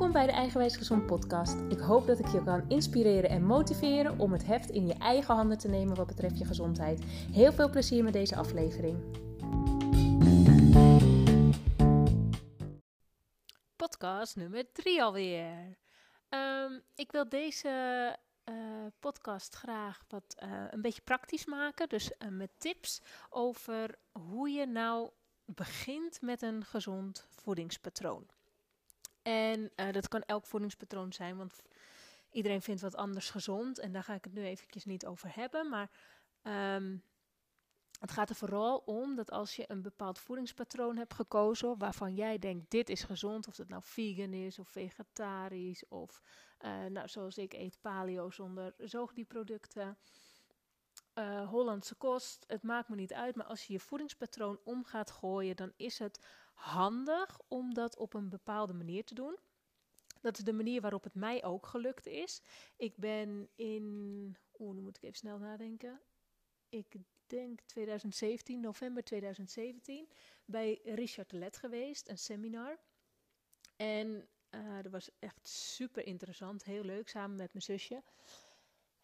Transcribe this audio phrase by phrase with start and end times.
[0.00, 1.56] Welkom bij de Eigenwijs Gezond podcast.
[1.68, 5.34] Ik hoop dat ik je kan inspireren en motiveren om het heft in je eigen
[5.34, 7.04] handen te nemen wat betreft je gezondheid.
[7.32, 8.98] Heel veel plezier met deze aflevering.
[13.76, 15.76] Podcast nummer 3 alweer.
[16.28, 18.54] Um, ik wil deze uh,
[19.00, 21.88] podcast graag wat uh, een beetje praktisch maken.
[21.88, 25.10] Dus uh, met tips over hoe je nou
[25.44, 28.26] begint met een gezond voedingspatroon.
[29.30, 31.62] En uh, dat kan elk voedingspatroon zijn, want
[32.30, 33.78] iedereen vindt wat anders gezond.
[33.78, 35.68] En daar ga ik het nu eventjes niet over hebben.
[35.68, 35.90] Maar
[36.76, 37.02] um,
[38.00, 42.38] het gaat er vooral om dat als je een bepaald voedingspatroon hebt gekozen waarvan jij
[42.38, 46.22] denkt dit is gezond, of het nou vegan is of vegetarisch of
[46.64, 49.98] uh, nou, zoals ik eet paleo zonder zoogdierproducten,
[51.14, 53.36] uh, Hollandse kost, het maakt me niet uit.
[53.36, 56.26] Maar als je je voedingspatroon om gaat gooien, dan is het
[56.60, 59.38] handig om dat op een bepaalde manier te doen.
[60.20, 62.42] Dat is de manier waarop het mij ook gelukt is.
[62.76, 66.00] Ik ben in, oeh, nu moet ik even snel nadenken.
[66.68, 66.94] Ik
[67.26, 70.08] denk 2017, november 2017,
[70.44, 72.78] bij Richard Let geweest, een seminar.
[73.76, 78.02] En uh, dat was echt super interessant, heel leuk, samen met mijn zusje.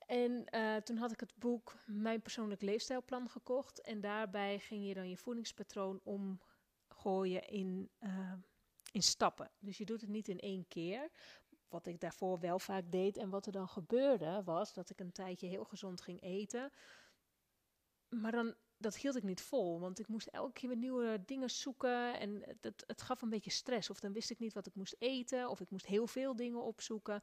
[0.07, 3.81] En uh, toen had ik het boek Mijn persoonlijk leefstijlplan gekocht.
[3.81, 6.01] En daarbij ging je dan je voedingspatroon
[7.07, 8.33] omgooien in, uh,
[8.93, 9.51] in stappen.
[9.59, 11.11] Dus je doet het niet in één keer.
[11.69, 13.17] Wat ik daarvoor wel vaak deed.
[13.17, 16.73] En wat er dan gebeurde was dat ik een tijdje heel gezond ging eten.
[18.09, 19.81] Maar dan, dat hield ik niet vol.
[19.81, 22.19] Want ik moest elke keer weer nieuwe dingen zoeken.
[22.19, 23.91] En het, gaf een beetje stress.
[23.91, 25.49] Of dan wist ik niet wat ik moest eten.
[25.49, 27.23] Of ik moest heel veel dingen opzoeken.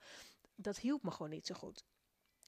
[0.55, 1.83] Dat hielp me gewoon niet zo goed.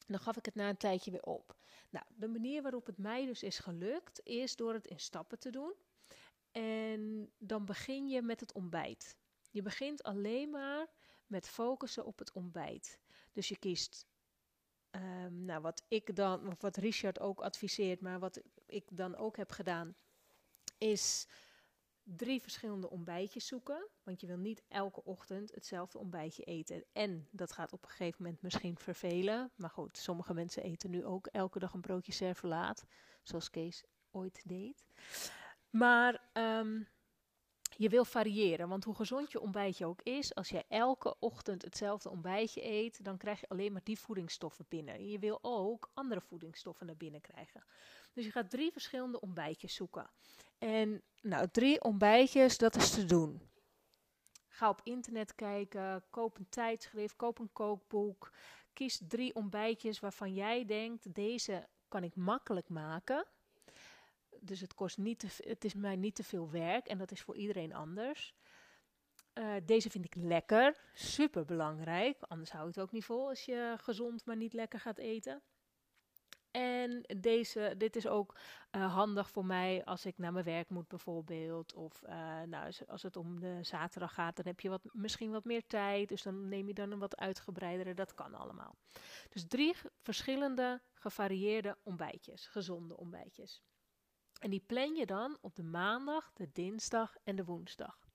[0.08, 1.56] Dan gaf ik het na een tijdje weer op.
[1.89, 5.50] Nou, de manier waarop het mij dus is gelukt, is door het in stappen te
[5.50, 5.73] doen.
[6.55, 9.17] En dan begin je met het ontbijt.
[9.51, 10.87] Je begint alleen maar
[11.27, 12.99] met focussen op het ontbijt.
[13.31, 14.07] Dus je kiest,
[14.91, 19.38] um, nou wat ik dan, of wat Richard ook adviseert, maar wat ik dan ook
[19.38, 19.95] heb gedaan,
[20.77, 21.27] is
[22.03, 23.89] drie verschillende ontbijtjes zoeken.
[24.03, 26.85] Want je wil niet elke ochtend hetzelfde ontbijtje eten.
[26.91, 29.51] En dat gaat op een gegeven moment misschien vervelen.
[29.55, 32.85] Maar goed, sommige mensen eten nu ook elke dag een broodje servelaat.
[33.23, 34.85] Zoals Kees ooit deed.
[35.78, 36.88] Maar um,
[37.78, 38.69] je wil variëren.
[38.69, 43.18] Want hoe gezond je ontbijtje ook is, als je elke ochtend hetzelfde ontbijtje eet, dan
[43.18, 45.09] krijg je alleen maar die voedingsstoffen binnen.
[45.09, 47.63] Je wil ook andere voedingsstoffen naar binnen krijgen.
[48.13, 50.09] Dus je gaat drie verschillende ontbijtjes zoeken.
[50.58, 53.50] En nou, drie ontbijtjes, dat is te doen.
[54.47, 58.31] Ga op internet kijken, koop een tijdschrift, koop een kookboek.
[58.74, 63.25] Kies drie ontbijtjes waarvan jij denkt, deze kan ik makkelijk maken.
[64.45, 67.22] Dus het, kost niet te, het is mij niet te veel werk en dat is
[67.22, 68.35] voor iedereen anders.
[69.33, 72.22] Uh, deze vind ik lekker, super belangrijk.
[72.22, 75.44] Anders hou het ook niet vol als je gezond maar niet lekker gaat eten.
[76.56, 78.38] En deze, dit is ook
[78.72, 81.73] uh, handig voor mij als ik naar mijn werk moet bijvoorbeeld.
[81.73, 85.44] Of uh, nou, als het om de zaterdag gaat, dan heb je wat, misschien wat
[85.44, 86.09] meer tijd.
[86.09, 87.94] Dus dan neem je dan een wat uitgebreidere.
[87.94, 88.75] Dat kan allemaal.
[89.29, 93.63] Dus drie verschillende gevarieerde ontbijtjes, gezonde ontbijtjes.
[94.40, 98.07] En die plan je dan op de maandag, de dinsdag en de woensdag.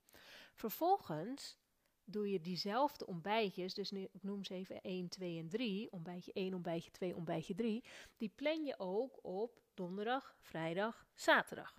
[0.55, 1.59] Vervolgens
[2.05, 6.33] doe je diezelfde ontbijtjes, dus nu, ik noem ze even 1, 2 en 3, ontbijtje
[6.33, 7.85] 1, ontbijtje 2, ontbijtje 3,
[8.17, 11.75] die plan je ook op donderdag, vrijdag, zaterdag.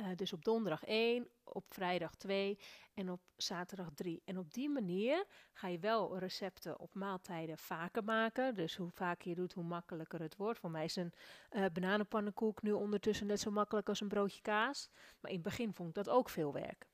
[0.00, 2.58] Uh, dus op donderdag 1, op vrijdag 2
[2.94, 4.22] en op zaterdag 3.
[4.24, 8.54] En op die manier ga je wel recepten op maaltijden vaker maken.
[8.54, 10.58] Dus hoe vaker je doet, hoe makkelijker het wordt.
[10.58, 11.12] Voor mij is een
[11.50, 14.88] uh, bananenpannenkoek nu ondertussen net zo makkelijk als een broodje kaas.
[15.20, 16.88] Maar in het begin vond ik dat ook veel werk.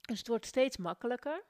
[0.00, 1.44] Dus het wordt steeds makkelijker.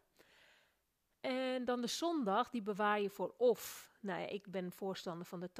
[1.20, 3.92] En dan de zondag, die bewaar je voor of.
[4.00, 5.50] Nou ja, ik ben voorstander van de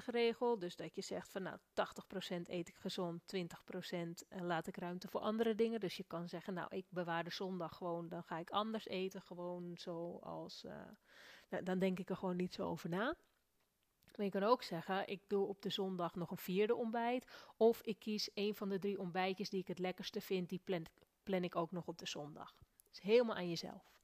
[0.00, 0.58] 80-20 regel.
[0.58, 1.60] Dus dat je zegt van nou 80%
[2.46, 5.80] eet ik gezond, 20% laat ik ruimte voor andere dingen.
[5.80, 9.22] Dus je kan zeggen nou ik bewaar de zondag gewoon, dan ga ik anders eten.
[9.22, 10.72] Gewoon zoals, uh,
[11.48, 13.16] nou, dan denk ik er gewoon niet zo over na.
[14.16, 17.26] Maar je kan ook zeggen, ik doe op de zondag nog een vierde ontbijt.
[17.56, 20.62] Of ik kies een van de drie ontbijtjes die ik het lekkerste vind, die
[21.22, 22.54] plan, ik ook nog op de zondag.
[22.88, 23.99] Dus helemaal aan jezelf.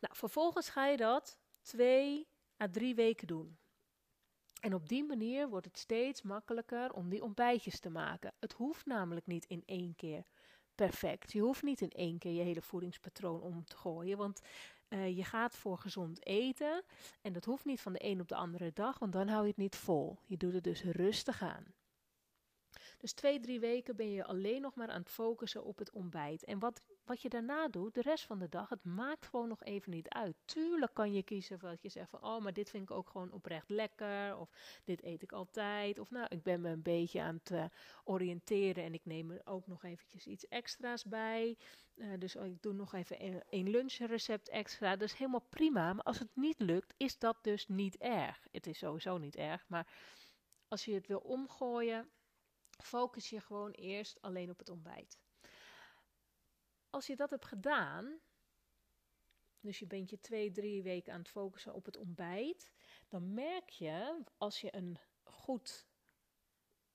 [0.00, 2.28] Nou, vervolgens ga je dat twee
[2.62, 3.58] à drie weken doen.
[4.60, 8.34] En op die manier wordt het steeds makkelijker om die ontbijtjes te maken.
[8.38, 10.24] Het hoeft namelijk niet in één keer
[10.74, 11.32] perfect.
[11.32, 14.18] Je hoeft niet in één keer je hele voedingspatroon om te gooien.
[14.18, 14.40] Want
[14.88, 16.84] uh, je gaat voor gezond eten.
[17.20, 19.48] En dat hoeft niet van de een op de andere dag, want dan hou je
[19.48, 20.18] het niet vol.
[20.26, 21.74] Je doet het dus rustig aan.
[23.00, 26.44] Dus twee, drie weken ben je alleen nog maar aan het focussen op het ontbijt.
[26.44, 29.62] En wat, wat je daarna doet, de rest van de dag, het maakt gewoon nog
[29.62, 30.36] even niet uit.
[30.44, 33.32] Tuurlijk kan je kiezen wat je zegt van, oh, maar dit vind ik ook gewoon
[33.32, 34.36] oprecht lekker.
[34.36, 34.50] Of
[34.84, 35.98] dit eet ik altijd.
[35.98, 37.64] Of nou, ik ben me een beetje aan het uh,
[38.04, 41.56] oriënteren en ik neem er ook nog eventjes iets extra's bij.
[41.94, 44.96] Uh, dus ik doe nog even een, een lunchrecept extra.
[44.96, 45.92] Dat is helemaal prima.
[45.92, 48.46] Maar als het niet lukt, is dat dus niet erg.
[48.50, 49.86] Het is sowieso niet erg, maar
[50.68, 52.10] als je het wil omgooien,
[52.80, 55.18] focus je gewoon eerst alleen op het ontbijt.
[56.90, 58.20] Als je dat hebt gedaan,
[59.60, 62.72] dus je bent je twee, drie weken aan het focussen op het ontbijt,
[63.08, 65.86] dan merk je als je een goed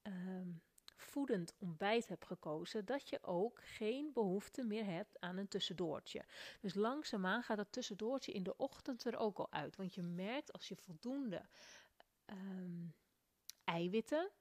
[0.03, 0.61] um,
[0.95, 6.25] voedend ontbijt hebt gekozen, dat je ook geen behoefte meer hebt aan een tussendoortje.
[6.61, 9.75] Dus langzaamaan gaat dat tussendoortje in de ochtend er ook al uit.
[9.75, 11.45] Want je merkt als je voldoende
[12.25, 12.95] um,
[13.63, 14.31] eiwitten,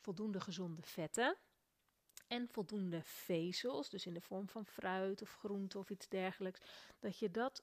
[0.00, 1.36] voldoende gezonde vetten
[2.26, 6.60] en voldoende vezels, dus in de vorm van fruit of groente of iets dergelijks,
[6.98, 7.62] dat je dat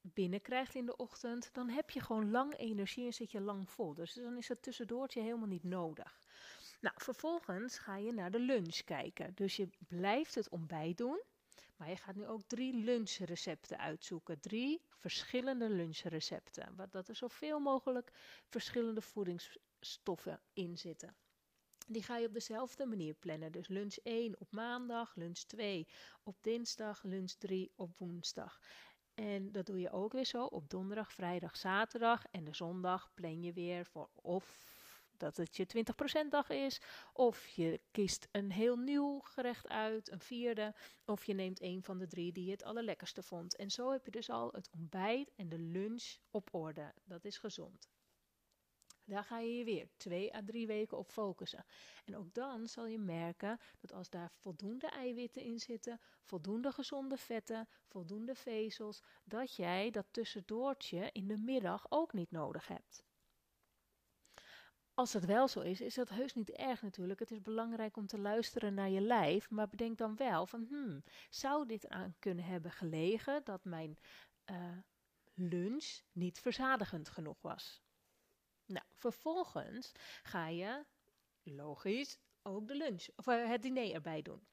[0.00, 3.94] binnenkrijgt in de ochtend, dan heb je gewoon lang energie en zit je lang vol.
[3.94, 6.18] Dus dan is het tussendoortje helemaal niet nodig.
[6.80, 9.34] Nou, vervolgens ga je naar de lunch kijken.
[9.34, 11.22] Dus je blijft het ontbijt doen,
[11.76, 14.40] maar je gaat nu ook drie lunchrecepten uitzoeken.
[14.40, 16.76] Drie verschillende lunchrecepten.
[16.76, 18.12] Wat dat er zoveel mogelijk
[18.48, 21.16] verschillende voedingsstoffen in zitten.
[21.86, 23.52] Die ga je op dezelfde manier plannen.
[23.52, 25.88] Dus lunch 1 op maandag, lunch 2
[26.22, 28.60] op dinsdag, lunch 3 op woensdag.
[29.14, 32.24] En dat doe je ook weer zo op donderdag, vrijdag, zaterdag.
[32.30, 34.64] En de zondag plan je weer voor of
[35.16, 35.66] dat het je
[36.24, 36.80] 20% dag is.
[37.12, 40.74] Of je kiest een heel nieuw gerecht uit, een vierde.
[41.04, 43.56] Of je neemt een van de drie die je het allerlekkerste vond.
[43.56, 46.92] En zo heb je dus al het ontbijt en de lunch op orde.
[47.04, 47.88] Dat is gezond.
[49.08, 51.64] Daar ga je je weer twee à drie weken op focussen.
[52.04, 57.16] En ook dan zal je merken dat als daar voldoende eiwitten in zitten, voldoende gezonde
[57.16, 63.04] vetten, voldoende vezels, dat jij dat tussendoortje in de middag ook niet nodig hebt.
[64.94, 67.20] Als het wel zo is, is dat heus niet erg natuurlijk.
[67.20, 71.04] Het is belangrijk om te luisteren naar je lijf, maar bedenk dan wel van, hmm,
[71.30, 73.98] zou dit aan kunnen hebben gelegen dat mijn
[74.50, 74.78] uh,
[75.34, 77.85] lunch niet verzadigend genoeg was?
[78.66, 79.92] Nou, vervolgens
[80.22, 80.84] ga je,
[81.42, 84.46] logisch, ook de lunch of uh, het diner erbij doen.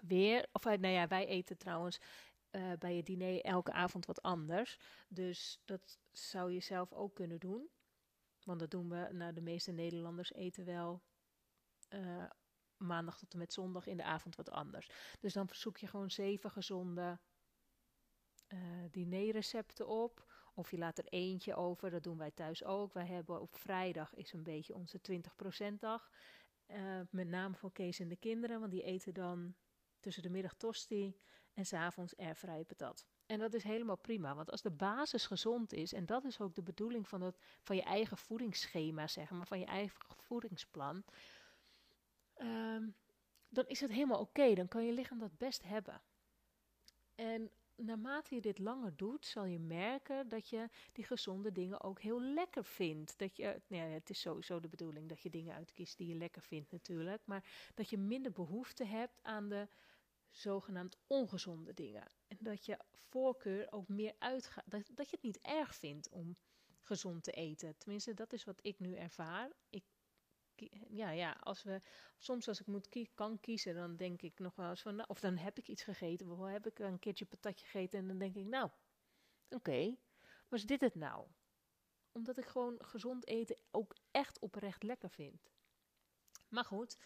[0.00, 2.00] Weer, of uh, nou ja, wij eten trouwens
[2.50, 4.78] uh, bij het diner elke avond wat anders.
[5.08, 7.70] Dus dat zou je zelf ook kunnen doen.
[8.44, 11.02] Want dat doen we, nou de meeste Nederlanders eten wel
[12.76, 14.88] maandag tot en met zondag in de avond wat anders.
[15.20, 17.18] Dus dan verzoek je gewoon zeven gezonde
[18.90, 20.31] dinerrecepten op.
[20.54, 22.92] Of je laat er eentje over, dat doen wij thuis ook.
[22.92, 25.00] Wij hebben op vrijdag is een beetje onze
[25.72, 26.10] 20% dag.
[26.68, 29.54] Uh, met name voor Kees en de kinderen, want die eten dan
[30.00, 31.16] tussen de middag tosti
[31.54, 33.06] en s'avonds airvrije patat.
[33.26, 36.54] En dat is helemaal prima, want als de basis gezond is, en dat is ook
[36.54, 41.04] de bedoeling van, het, van je eigen voedingsschema, zeg maar, van je eigen voedingsplan,
[42.38, 42.94] um,
[43.48, 44.54] dan is het helemaal oké.
[44.54, 46.02] Dan kan je lichaam dat best hebben.
[47.14, 52.00] En naarmate je dit langer doet, zal je merken dat je die gezonde dingen ook
[52.00, 53.18] heel lekker vindt.
[53.18, 56.14] Dat je, nou ja, het is sowieso de bedoeling dat je dingen uitkiest die je
[56.14, 59.68] lekker vindt natuurlijk, maar dat je minder behoefte hebt aan de
[60.30, 62.06] zogenaamd ongezonde dingen.
[62.28, 66.36] En dat je voorkeur ook meer uitgaat, dat, dat je het niet erg vindt om
[66.80, 67.76] gezond te eten.
[67.78, 69.50] Tenminste, dat is wat ik nu ervaar.
[69.70, 69.84] Ik
[70.88, 71.80] ja, ja, als we
[72.18, 75.20] soms als ik moet kan kiezen, dan denk ik nog wel eens van, nou, of
[75.20, 78.36] dan heb ik iets gegeten, bijvoorbeeld heb ik een keertje patatje gegeten en dan denk
[78.36, 78.70] ik, nou,
[79.48, 79.96] oké,
[80.48, 81.26] was dit het nou?
[82.12, 85.50] Omdat ik gewoon gezond eten ook echt oprecht lekker vind.
[86.48, 86.98] Maar goed,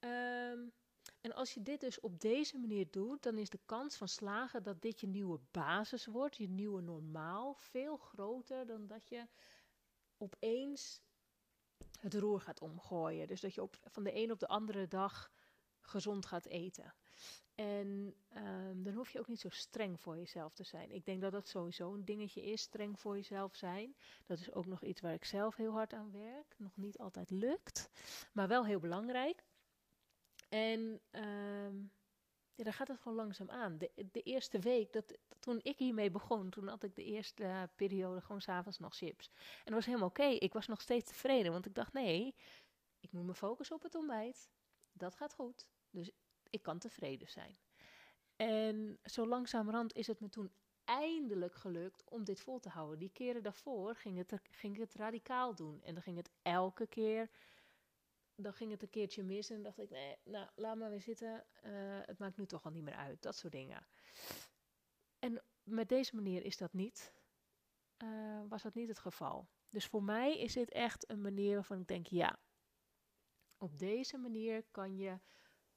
[0.00, 0.72] um,
[1.20, 4.62] en als je dit dus op deze manier doet, dan is de kans van slagen
[4.62, 9.26] dat dit je nieuwe basis wordt, je nieuwe normaal, veel groter dan dat je
[10.16, 11.00] opeens
[12.00, 13.26] het roer gaat omgooien.
[13.26, 15.32] Dus dat je op, van de een op de andere dag
[15.80, 16.94] gezond gaat eten.
[17.54, 20.90] En um, dan hoef je ook niet zo streng voor jezelf te zijn.
[20.90, 23.96] Ik denk dat dat sowieso een dingetje is, streng voor jezelf zijn.
[24.26, 26.54] Dat is ook nog iets waar ik zelf heel hard aan werk.
[26.58, 27.90] Nog niet altijd lukt,
[28.32, 29.44] maar wel heel belangrijk.
[30.48, 31.92] En um,
[32.56, 33.78] ja, dan gaat het gewoon langzaam aan.
[33.78, 37.62] De, de eerste week, dat, toen ik hiermee begon, toen had ik de eerste uh,
[37.76, 39.30] periode gewoon s'avonds nog chips.
[39.36, 40.24] En dat was helemaal oké.
[40.24, 42.34] Ik was nog steeds tevreden, want ik dacht, nee,
[43.00, 44.50] ik moet me focussen op het ontbijt.
[44.92, 45.68] Dat gaat goed.
[45.90, 46.10] Dus
[46.50, 47.56] ik kan tevreden zijn.
[48.36, 50.52] En zo langzamerhand is het me toen
[50.84, 52.98] eindelijk gelukt om dit vol te houden.
[52.98, 55.82] Die keren daarvoor ging het, ging het radicaal doen.
[55.82, 57.30] En dan ging het elke keer
[58.36, 61.44] dan ging het een keertje mis en dacht ik, nee, nou, laat maar weer zitten.
[61.62, 63.22] Eh, het maakt nu toch al niet meer uit.
[63.22, 63.86] Dat soort dingen.
[65.18, 67.12] En met deze manier is dat niet,
[68.04, 69.48] uh, was dat niet het geval.
[69.70, 72.38] Dus voor mij is dit echt een manier waarvan ik denk, ja,
[73.58, 75.18] op deze manier kan je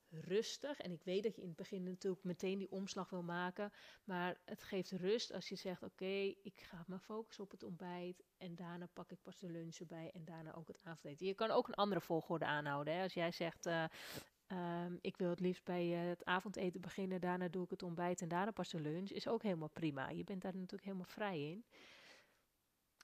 [0.09, 0.79] rustig.
[0.79, 3.71] En ik weet dat je in het begin natuurlijk meteen die omslag wil maken.
[4.03, 8.23] Maar het geeft rust als je zegt: Oké, ik ga me focussen op het ontbijt.
[8.37, 10.11] En daarna pak ik pas de lunch erbij.
[10.13, 11.27] En daarna ook het avondeten.
[11.27, 12.93] Je kan ook een andere volgorde aanhouden.
[12.93, 13.03] Hè?
[13.03, 13.65] Als jij zegt.
[13.65, 18.21] Uh, ik wil het liefst bij uh, het avondeten beginnen, daarna doe ik het ontbijt
[18.21, 20.09] en daarna pas de lunch, is ook helemaal prima.
[20.09, 21.65] Je bent daar natuurlijk helemaal vrij in.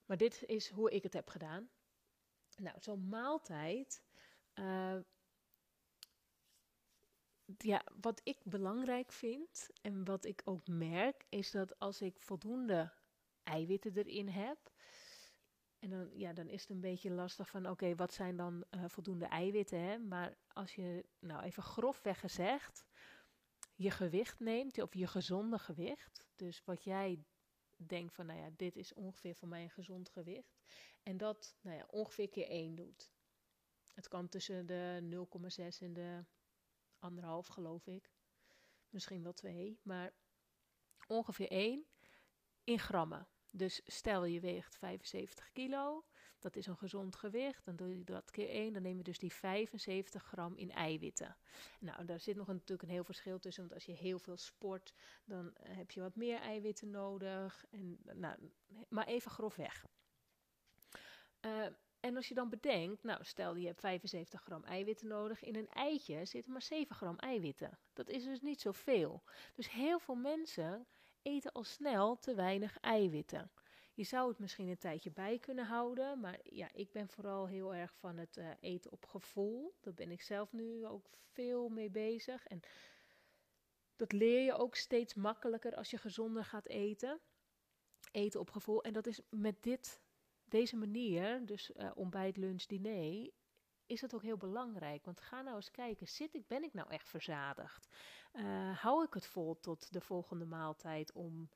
[0.05, 1.69] Maar dit is hoe ik het heb gedaan.
[2.57, 4.03] Nou, zo'n maaltijd
[4.55, 4.95] uh,
[7.57, 12.91] ja, wat ik belangrijk vind en wat ik ook merk, is dat als ik voldoende
[13.43, 14.73] eiwitten erin heb.
[15.79, 18.83] En dan, ja, dan is het een beetje lastig van, oké, wat zijn dan uh,
[18.87, 19.79] voldoende eiwitten?
[19.79, 19.97] Hè?
[19.97, 22.85] Maar als je, nou even grofweg gezegd,
[23.75, 26.27] je gewicht neemt, of je gezonde gewicht.
[26.35, 27.23] Dus wat jij
[27.75, 30.59] denkt van, nou ja, dit is ongeveer voor mij een gezond gewicht.
[31.03, 33.11] En dat, nou ja, ongeveer keer 1 doet.
[33.93, 36.23] Het kan tussen de 0,6 en de
[37.05, 38.12] anderhalf geloof ik.
[38.89, 40.13] Misschien wel twee, maar
[41.07, 41.85] ongeveer één
[42.63, 43.27] in grammen.
[43.50, 46.05] Dus stel je weegt 75 kilo,
[46.39, 49.19] dat is een gezond gewicht, dan doe je dat keer 1, dan neem je dus
[49.19, 51.38] die 75 gram in eiwitten.
[51.79, 54.38] Nou, daar zit nog een, natuurlijk een heel verschil tussen, want als je heel veel
[54.38, 54.93] sport,
[55.25, 57.65] dan heb je wat meer eiwitten nodig.
[57.69, 58.51] En, nou,
[58.89, 59.85] maar even grofweg.
[61.41, 61.67] Uh,
[62.05, 65.69] en als je dan bedenkt, nou stel je hebt 75 gram eiwitten nodig, in een
[65.69, 67.79] eitje zitten maar 7 gram eiwitten.
[67.93, 69.24] Dat is dus niet zoveel.
[69.53, 70.88] Dus heel veel mensen
[71.21, 73.51] eten al snel te weinig eiwitten.
[73.93, 77.75] Je zou het misschien een tijdje bij kunnen houden, maar ja, ik ben vooral heel
[77.75, 79.75] erg van het uh, eten op gevoel.
[79.81, 82.47] Daar ben ik zelf nu ook veel mee bezig.
[82.47, 82.59] En
[83.95, 87.19] dat leer je ook steeds makkelijker als je gezonder gaat eten.
[88.12, 88.83] Eten op gevoel.
[88.83, 90.03] En dat is met dit
[90.55, 93.29] deze manier, dus uh, ontbijt, lunch, diner,
[93.85, 95.05] is het ook heel belangrijk.
[95.05, 97.88] Want ga nou eens kijken, zit ik, ben ik nou echt verzadigd?
[98.33, 101.50] Uh, hou ik het vol tot de volgende maaltijd om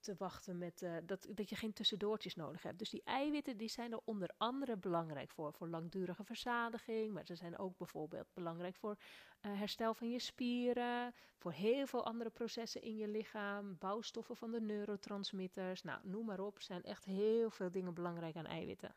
[0.00, 2.78] te wachten met uh, dat, dat je geen tussendoortjes nodig hebt.
[2.78, 7.34] Dus die eiwitten die zijn er onder andere belangrijk voor, voor langdurige verzadiging, maar ze
[7.34, 8.96] zijn ook bijvoorbeeld belangrijk voor
[9.40, 14.50] uh, herstel van je spieren, voor heel veel andere processen in je lichaam, bouwstoffen van
[14.50, 18.96] de neurotransmitters, nou noem maar op, zijn echt heel veel dingen belangrijk aan eiwitten.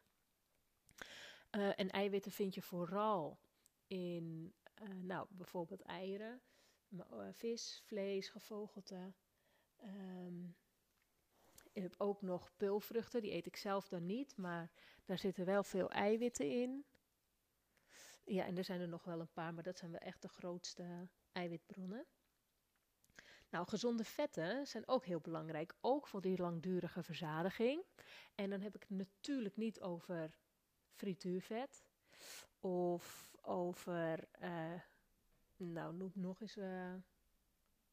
[1.51, 3.39] Uh, en eiwitten vind je vooral
[3.87, 4.53] in,
[5.01, 6.41] nou bijvoorbeeld eieren,
[7.31, 9.13] vis, vlees, gevogelte.
[9.83, 10.55] Um,
[11.73, 14.71] ik heb ook nog pulvruchten, die eet ik zelf dan niet, maar
[15.05, 16.85] daar zitten wel veel eiwitten in.
[18.25, 20.27] Ja, en er zijn er nog wel een paar, maar dat zijn wel echt de
[20.27, 22.05] grootste eiwitbronnen.
[23.49, 27.83] Nou, gezonde vetten zijn ook heel belangrijk, ook voor die langdurige verzadiging.
[28.35, 30.37] En dan heb ik het natuurlijk niet over
[30.91, 31.83] frituurvet
[32.59, 34.81] of over, uh,
[35.55, 36.93] nou noem nog eens uh,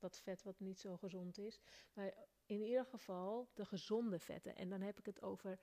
[0.01, 1.61] wat vet wat niet zo gezond is.
[1.93, 2.15] Maar
[2.47, 4.57] in ieder geval de gezonde vetten.
[4.57, 5.61] En dan heb ik het over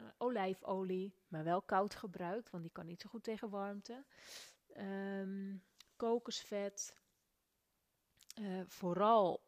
[0.00, 4.04] uh, olijfolie, maar wel koud gebruikt, want die kan niet zo goed tegen warmte.
[4.76, 5.64] Um,
[5.96, 7.02] kokosvet.
[8.40, 9.44] Uh, vooral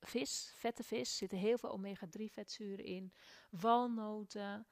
[0.00, 3.12] vis, vette vis, zitten heel veel omega-3 vetzuren in.
[3.50, 4.66] Walnoten.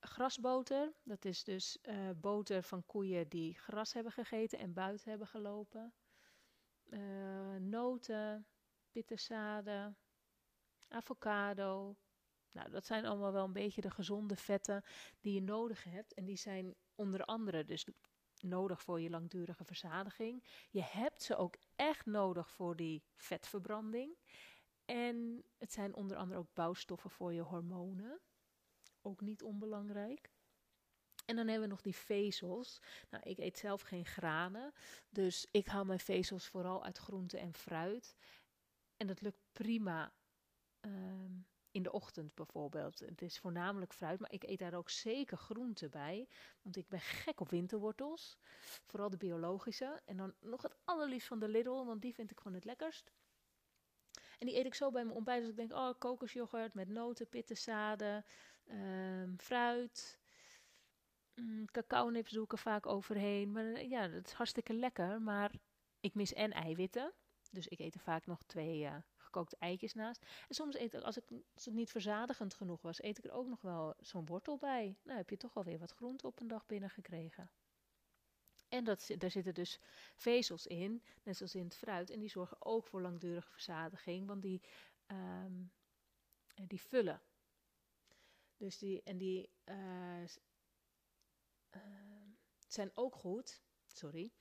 [0.00, 5.28] Grasboter, dat is dus uh, boter van koeien die gras hebben gegeten en buiten hebben
[5.28, 5.94] gelopen.
[7.60, 8.46] Noten,
[8.92, 9.96] bitterzaden,
[10.88, 11.96] avocado.
[12.50, 14.84] Nou, dat zijn allemaal wel een beetje de gezonde vetten
[15.20, 16.14] die je nodig hebt.
[16.14, 17.86] En die zijn onder andere dus
[18.40, 20.44] nodig voor je langdurige verzadiging.
[20.70, 24.16] Je hebt ze ook echt nodig voor die vetverbranding.
[24.84, 28.20] En het zijn onder andere ook bouwstoffen voor je hormonen.
[29.00, 30.30] Ook niet onbelangrijk.
[31.32, 32.80] En dan hebben we nog die vezels.
[33.10, 34.72] Nou, ik eet zelf geen granen,
[35.08, 38.16] dus ik haal mijn vezels vooral uit groente en fruit.
[38.96, 40.12] En dat lukt prima
[40.80, 42.98] um, in de ochtend bijvoorbeeld.
[42.98, 46.28] Het is voornamelijk fruit, maar ik eet daar ook zeker groenten bij.
[46.62, 48.38] Want ik ben gek op winterwortels.
[48.86, 50.00] Vooral de biologische.
[50.04, 53.12] En dan nog het allerliefst van de Lidl, want die vind ik gewoon het lekkerst.
[54.38, 55.40] En die eet ik zo bij mijn ontbijt.
[55.40, 58.24] Dus ik denk, oh, kokosjoghurt met noten, pittenzaden,
[58.70, 60.20] um, fruit.
[61.34, 63.52] Mm, cacao nips doe ik er vaak overheen.
[63.52, 65.22] Maar ja, dat is hartstikke lekker.
[65.22, 65.52] Maar
[66.00, 67.12] ik mis en eiwitten.
[67.50, 70.26] Dus ik eet er vaak nog twee uh, gekookte eitjes naast.
[70.48, 71.24] En soms eet ik, als, ik,
[71.54, 74.96] het niet verzadigend genoeg was, eet ik er ook nog wel zo'n wortel bij.
[75.02, 77.50] Nou heb je toch alweer wat groente op een dag binnengekregen.
[78.68, 79.80] En dat, daar zitten dus
[80.14, 82.10] vezels in, net zoals in het fruit.
[82.10, 84.62] En die zorgen ook voor langdurige verzadiging, want die,
[85.06, 85.72] um,
[86.66, 87.22] die vullen.
[88.56, 90.24] Dus die, en die uh,
[92.72, 94.32] zijn ook goed, sorry,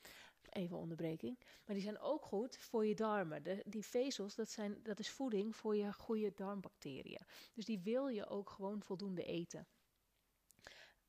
[0.49, 3.43] even onderbreking, maar die zijn ook goed voor je darmen.
[3.43, 7.25] De, die vezels, dat, zijn, dat is voeding voor je goede darmbacteriën.
[7.53, 9.67] Dus die wil je ook gewoon voldoende eten.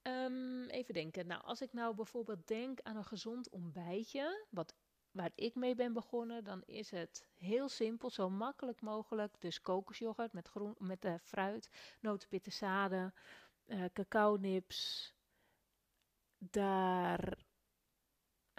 [0.03, 1.27] Um, even denken.
[1.27, 4.75] Nou, als ik nou bijvoorbeeld denk aan een gezond ontbijtje, wat,
[5.11, 9.41] waar ik mee ben begonnen, dan is het heel simpel, zo makkelijk mogelijk.
[9.41, 13.15] Dus kokosjoghurt met, groen, met uh, fruit, notenpitten, zaden,
[13.67, 15.15] uh, cacao nips.
[16.51, 17.39] Daar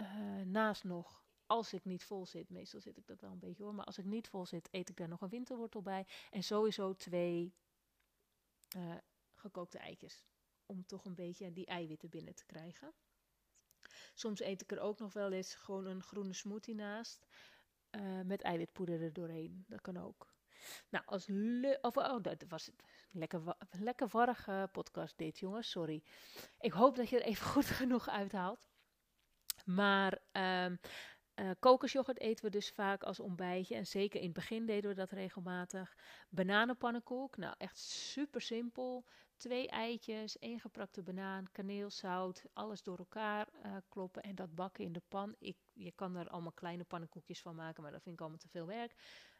[0.02, 3.62] uh, naast nog, als ik niet vol zit, meestal zit ik dat wel een beetje
[3.62, 6.06] hoor, maar als ik niet vol zit, eet ik daar nog een winterwortel bij.
[6.30, 7.54] En sowieso twee
[9.34, 10.24] gekookte eitjes
[10.66, 12.92] om toch een beetje die eiwitten binnen te krijgen.
[14.14, 17.26] Soms eet ik er ook nog wel eens gewoon een groene smoothie naast.
[17.90, 19.64] Uh, met eiwitpoeder er doorheen.
[19.68, 20.32] Dat kan ook.
[20.88, 21.28] Nou, als
[21.80, 22.82] of, oh, dat was het.
[23.16, 25.70] Lekker, lekker warrige podcast dit, jongens.
[25.70, 26.02] Sorry.
[26.58, 28.68] Ik hoop dat je er even goed genoeg uithaalt.
[29.64, 30.80] Maar um,
[31.58, 33.74] kokosjoghurt eten we dus vaak als ontbijtje.
[33.74, 35.96] En zeker in het begin deden we dat regelmatig.
[36.28, 37.36] Bananenpannenkoek.
[37.36, 39.04] Nou, echt super simpel.
[39.36, 44.84] Twee eitjes, één geprakte banaan, kaneel, zout, alles door elkaar uh, kloppen en dat bakken
[44.84, 45.36] in de pan.
[45.38, 48.48] Ik, je kan er allemaal kleine pannenkoekjes van maken, maar dat vind ik allemaal te
[48.48, 48.94] veel werk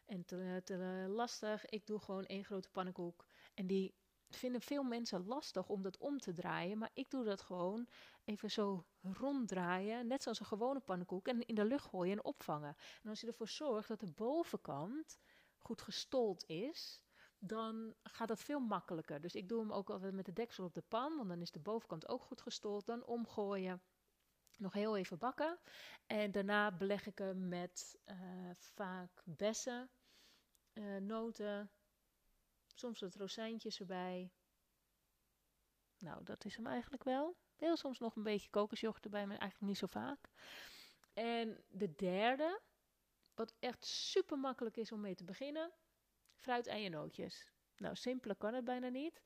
[0.05, 1.65] en te, te lastig.
[1.65, 3.95] Ik doe gewoon één grote pannenkoek en die
[4.29, 7.87] vinden veel mensen lastig om dat om te draaien, maar ik doe dat gewoon
[8.23, 12.75] even zo ronddraaien, net zoals een gewone pannenkoek en in de lucht gooien en opvangen.
[13.03, 15.19] En als je ervoor zorgt dat de bovenkant
[15.57, 17.01] goed gestold is,
[17.47, 19.21] dan gaat dat veel makkelijker.
[19.21, 21.51] Dus ik doe hem ook altijd met de deksel op de pan, want dan is
[21.51, 22.85] de bovenkant ook goed gestold.
[22.85, 23.81] Dan omgooien,
[24.57, 25.59] nog heel even bakken.
[26.05, 29.89] En daarna beleg ik hem met uh, vaak bessen,
[30.73, 31.71] uh, noten,
[32.73, 34.31] soms wat rozijntjes erbij.
[35.97, 37.37] Nou, dat is hem eigenlijk wel.
[37.55, 40.29] Heel soms nog een beetje kokosjoghurt erbij, maar eigenlijk niet zo vaak.
[41.13, 42.61] En de derde,
[43.33, 45.73] wat echt super makkelijk is om mee te beginnen,
[46.45, 47.51] fruit.
[47.77, 49.21] Nou, simpeler kan het bijna niet.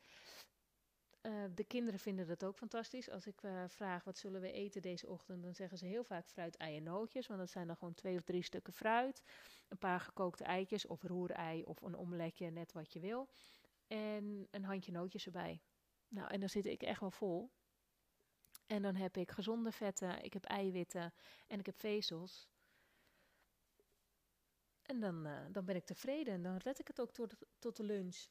[1.22, 3.10] Uh, de kinderen vinden dat ook fantastisch.
[3.10, 6.28] Als ik uh, vraag wat zullen we eten deze ochtend, dan zeggen ze heel vaak
[6.28, 7.28] fruit, ei en nootjes.
[7.28, 9.24] Want dat zijn dan gewoon twee of drie stukken fruit.
[9.68, 13.30] Een paar gekookte eitjes of roerei of een omeletje, net wat je wil.
[13.88, 15.62] En een handje nootjes erbij.
[16.08, 17.52] Nou, en dan zit ik echt wel vol.
[18.68, 21.14] En dan heb ik gezonde vetten, ik heb eiwitten
[21.48, 22.50] en ik heb vezels.
[24.90, 27.76] En dan, uh, dan ben ik tevreden en dan red ik het ook tot, tot
[27.76, 28.28] de lunch.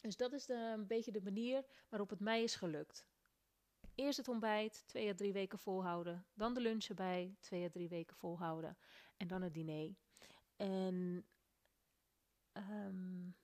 [0.00, 3.06] Dus dat is een beetje de manier waarop het mij is gelukt.
[3.94, 6.26] Eerst het ontbijt, twee à drie weken volhouden.
[6.34, 8.78] Dan de lunch erbij, twee à drie weken volhouden.
[9.16, 9.94] En dan het diner.
[10.56, 11.26] En
[12.52, 13.36] um,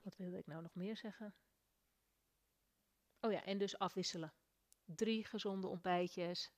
[0.00, 1.34] wat wilde ik nou nog meer zeggen?
[3.20, 4.34] Oh ja, en dus afwisselen.
[4.84, 6.52] Drie gezonde ontbijtjes,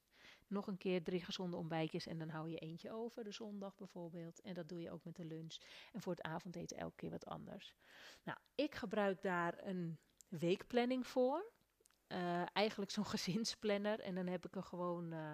[0.49, 4.41] nog een keer drie gezonde ontbijtjes en dan hou je eentje over, de zondag bijvoorbeeld.
[4.41, 5.57] En dat doe je ook met de lunch.
[5.93, 7.75] En voor het avondeten elke keer wat anders.
[8.23, 11.53] Nou, ik gebruik daar een weekplanning voor.
[12.09, 14.01] Uh, eigenlijk zo'n gezinsplanner.
[14.01, 15.33] En dan heb ik er gewoon uh,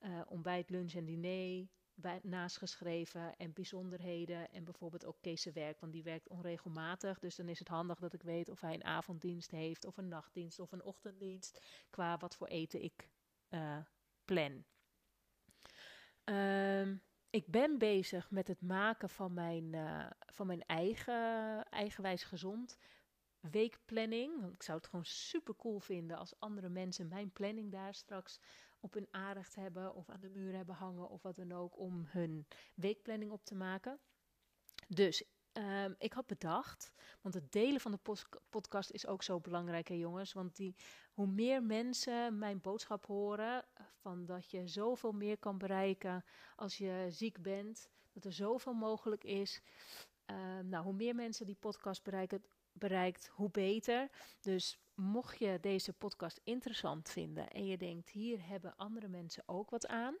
[0.00, 1.66] uh, ontbijt, lunch en diner
[2.22, 3.36] naast geschreven.
[3.36, 4.52] En bijzonderheden.
[4.52, 7.18] En bijvoorbeeld ook Kees werk, want die werkt onregelmatig.
[7.18, 10.08] Dus dan is het handig dat ik weet of hij een avonddienst heeft, of een
[10.08, 11.62] nachtdienst, of een ochtenddienst.
[11.90, 13.08] Qua wat voor eten ik
[14.26, 14.64] plan.
[16.24, 22.78] Um, ik ben bezig met het maken van mijn, uh, van mijn eigen eigenwijs gezond
[23.40, 24.40] weekplanning.
[24.40, 28.40] Want ik zou het gewoon super cool vinden als andere mensen mijn planning daar straks
[28.80, 32.04] op hun aanrecht hebben of aan de muur hebben hangen of wat dan ook om
[32.06, 33.98] hun weekplanning op te maken.
[34.88, 35.24] Dus
[35.58, 38.16] Um, ik had bedacht, want het delen van de
[38.50, 40.32] podcast is ook zo belangrijk, hè jongens.
[40.32, 40.76] Want die,
[41.12, 43.64] hoe meer mensen mijn boodschap horen,
[44.00, 46.24] van dat je zoveel meer kan bereiken
[46.56, 49.60] als je ziek bent, dat er zoveel mogelijk is.
[50.26, 52.02] Um, nou, hoe meer mensen die podcast
[52.72, 54.10] bereikt, hoe beter.
[54.40, 59.70] Dus mocht je deze podcast interessant vinden en je denkt, hier hebben andere mensen ook
[59.70, 60.16] wat aan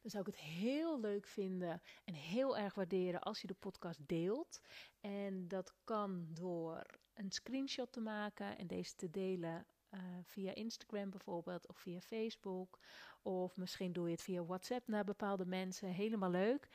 [0.00, 4.00] dan zou ik het heel leuk vinden en heel erg waarderen als je de podcast
[4.06, 4.60] deelt.
[5.00, 11.10] En dat kan door een screenshot te maken en deze te delen uh, via Instagram
[11.10, 12.78] bijvoorbeeld of via Facebook.
[13.22, 15.88] Of misschien doe je het via WhatsApp naar bepaalde mensen.
[15.88, 16.68] Helemaal leuk.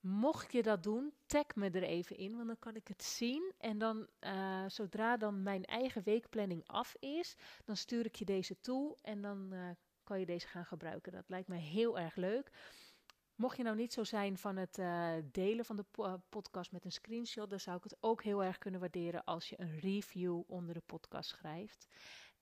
[0.00, 3.52] Mocht je dat doen, tag me er even in, want dan kan ik het zien.
[3.58, 8.60] En dan, uh, zodra dan mijn eigen weekplanning af is, dan stuur ik je deze
[8.60, 9.70] toe en dan uh,
[10.08, 11.12] kan je deze gaan gebruiken.
[11.12, 12.50] Dat lijkt me heel erg leuk.
[13.34, 16.84] Mocht je nou niet zo zijn van het uh, delen van de po podcast met
[16.84, 20.42] een screenshot, dan zou ik het ook heel erg kunnen waarderen als je een review
[20.46, 21.86] onder de podcast schrijft.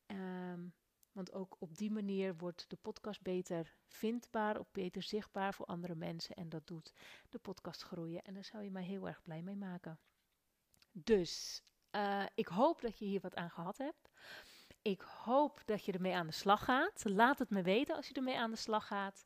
[0.06, 0.74] Um,
[1.12, 5.94] want ook op die manier wordt de podcast beter vindbaar, of beter zichtbaar voor andere
[5.94, 6.34] mensen.
[6.34, 6.92] En dat doet
[7.30, 8.22] de podcast groeien.
[8.22, 9.98] En daar zou je mij heel erg blij mee maken.
[10.92, 14.10] Dus uh, ik hoop dat je hier wat aan gehad hebt.
[14.86, 17.04] Ik hoop dat je ermee aan de slag gaat.
[17.04, 19.24] Laat het me weten als je ermee aan de slag gaat.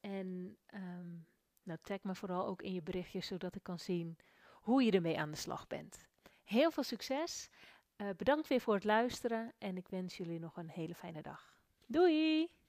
[0.00, 1.26] En um,
[1.62, 4.18] nou, tag me vooral ook in je berichtjes, zodat ik kan zien
[4.52, 6.08] hoe je ermee aan de slag bent.
[6.44, 7.50] Heel veel succes.
[7.96, 11.60] Uh, bedankt weer voor het luisteren en ik wens jullie nog een hele fijne dag.
[11.86, 12.59] Doei!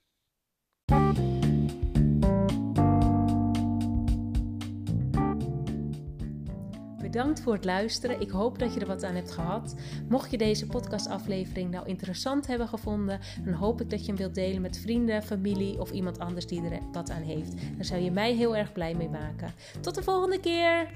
[7.12, 8.22] Bedankt voor het luisteren.
[8.22, 9.76] Ik hoop dat je er wat aan hebt gehad.
[10.10, 14.36] Mocht je deze podcastaflevering nou interessant hebben gevonden, dan hoop ik dat je hem wilt
[14.36, 17.54] delen met vrienden, familie of iemand anders die er wat aan heeft.
[17.76, 19.54] Daar zou je mij heel erg blij mee maken.
[19.82, 20.88] Tot de volgende keer!